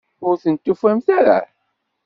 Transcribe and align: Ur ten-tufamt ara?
Ur 0.27 0.35
ten-tufamt 0.43 1.07
ara? 1.17 1.39